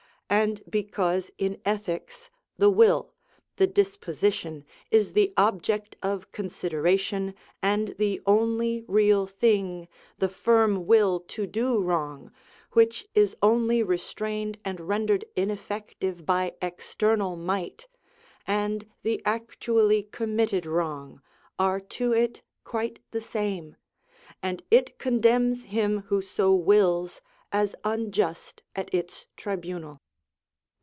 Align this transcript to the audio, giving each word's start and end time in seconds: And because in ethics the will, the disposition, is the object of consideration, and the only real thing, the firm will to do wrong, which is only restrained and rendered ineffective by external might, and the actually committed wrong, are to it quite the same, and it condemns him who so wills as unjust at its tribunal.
And 0.33 0.63
because 0.71 1.29
in 1.37 1.59
ethics 1.65 2.29
the 2.55 2.69
will, 2.69 3.13
the 3.57 3.67
disposition, 3.67 4.63
is 4.89 5.11
the 5.11 5.33
object 5.35 5.97
of 6.01 6.31
consideration, 6.31 7.35
and 7.61 7.89
the 7.97 8.21
only 8.25 8.85
real 8.87 9.27
thing, 9.27 9.89
the 10.19 10.29
firm 10.29 10.87
will 10.87 11.19
to 11.35 11.45
do 11.45 11.79
wrong, 11.81 12.31
which 12.71 13.09
is 13.13 13.35
only 13.41 13.83
restrained 13.83 14.57
and 14.63 14.79
rendered 14.79 15.25
ineffective 15.35 16.25
by 16.25 16.53
external 16.61 17.35
might, 17.35 17.89
and 18.47 18.87
the 19.03 19.21
actually 19.25 20.03
committed 20.13 20.65
wrong, 20.65 21.21
are 21.59 21.81
to 21.81 22.13
it 22.13 22.41
quite 22.63 23.01
the 23.11 23.19
same, 23.21 23.75
and 24.41 24.63
it 24.71 24.97
condemns 24.97 25.63
him 25.63 26.03
who 26.03 26.21
so 26.21 26.55
wills 26.55 27.19
as 27.51 27.75
unjust 27.83 28.63
at 28.77 28.91
its 28.93 29.25
tribunal. 29.35 29.99